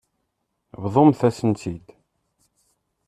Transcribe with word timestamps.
Bḍumt-as-tent-id. 0.83 1.87